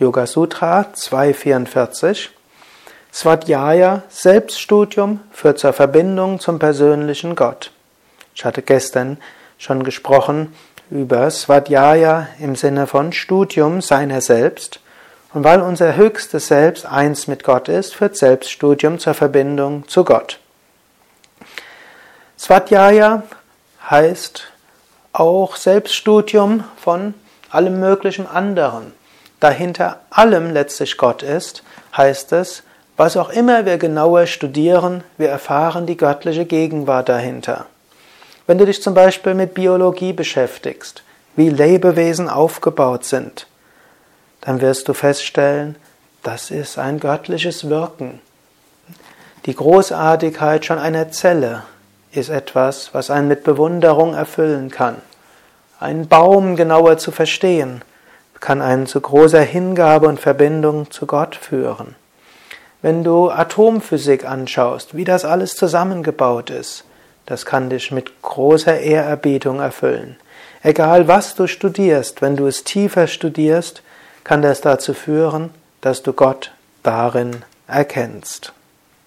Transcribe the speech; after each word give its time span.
Yoga 0.00 0.26
Sutra 0.26 0.92
244 0.92 2.30
Svadhyaya 3.12 4.02
Selbststudium 4.08 5.20
führt 5.30 5.60
zur 5.60 5.72
Verbindung 5.72 6.40
zum 6.40 6.58
persönlichen 6.58 7.36
Gott. 7.36 7.70
Ich 8.34 8.44
hatte 8.44 8.62
gestern 8.62 9.18
schon 9.56 9.84
gesprochen 9.84 10.52
über 10.90 11.30
Svadhyaya 11.30 12.26
im 12.40 12.56
Sinne 12.56 12.88
von 12.88 13.12
Studium 13.12 13.80
seiner 13.80 14.20
selbst. 14.20 14.80
Und 15.32 15.44
weil 15.44 15.60
unser 15.60 15.94
höchstes 15.94 16.48
Selbst 16.48 16.86
eins 16.86 17.28
mit 17.28 17.44
Gott 17.44 17.68
ist, 17.68 17.94
führt 17.94 18.16
Selbststudium 18.16 18.98
zur 18.98 19.14
Verbindung 19.14 19.86
zu 19.86 20.02
Gott. 20.02 20.40
Svadhyaya 22.36 23.22
heißt 23.88 24.48
auch 25.12 25.54
Selbststudium 25.54 26.64
von 26.76 27.14
allem 27.50 27.78
möglichen 27.78 28.26
anderen 28.26 28.92
dahinter 29.44 30.00
allem 30.10 30.52
letztlich 30.52 30.96
Gott 30.96 31.22
ist, 31.22 31.62
heißt 31.96 32.32
es, 32.32 32.62
was 32.96 33.16
auch 33.16 33.28
immer 33.28 33.66
wir 33.66 33.76
genauer 33.76 34.26
studieren, 34.26 35.04
wir 35.18 35.28
erfahren 35.28 35.86
die 35.86 35.96
göttliche 35.96 36.46
Gegenwart 36.46 37.08
dahinter. 37.10 37.66
Wenn 38.46 38.58
du 38.58 38.64
dich 38.64 38.82
zum 38.82 38.94
Beispiel 38.94 39.34
mit 39.34 39.52
Biologie 39.52 40.14
beschäftigst, 40.14 41.02
wie 41.36 41.50
Lebewesen 41.50 42.28
aufgebaut 42.28 43.04
sind, 43.04 43.46
dann 44.40 44.60
wirst 44.60 44.88
du 44.88 44.94
feststellen, 44.94 45.76
das 46.22 46.50
ist 46.50 46.78
ein 46.78 46.98
göttliches 46.98 47.68
Wirken. 47.68 48.20
Die 49.44 49.54
Großartigkeit 49.54 50.64
schon 50.64 50.78
einer 50.78 51.10
Zelle 51.10 51.64
ist 52.12 52.30
etwas, 52.30 52.94
was 52.94 53.10
einen 53.10 53.28
mit 53.28 53.44
Bewunderung 53.44 54.14
erfüllen 54.14 54.70
kann. 54.70 54.96
Einen 55.80 56.08
Baum 56.08 56.56
genauer 56.56 56.96
zu 56.96 57.10
verstehen, 57.10 57.82
kann 58.44 58.60
einen 58.60 58.86
zu 58.86 59.00
großer 59.00 59.40
Hingabe 59.40 60.06
und 60.06 60.20
Verbindung 60.20 60.90
zu 60.90 61.06
Gott 61.06 61.34
führen. 61.34 61.94
Wenn 62.82 63.02
du 63.02 63.30
Atomphysik 63.30 64.26
anschaust, 64.26 64.94
wie 64.94 65.04
das 65.04 65.24
alles 65.24 65.56
zusammengebaut 65.56 66.50
ist, 66.50 66.84
das 67.24 67.46
kann 67.46 67.70
dich 67.70 67.90
mit 67.90 68.20
großer 68.20 68.80
Ehrerbietung 68.80 69.60
erfüllen. 69.60 70.16
Egal 70.62 71.08
was 71.08 71.34
du 71.34 71.46
studierst, 71.46 72.20
wenn 72.20 72.36
du 72.36 72.46
es 72.46 72.64
tiefer 72.64 73.06
studierst, 73.06 73.80
kann 74.24 74.42
das 74.42 74.60
dazu 74.60 74.92
führen, 74.92 75.48
dass 75.80 76.02
du 76.02 76.12
Gott 76.12 76.52
darin 76.82 77.46
erkennst. 77.66 78.52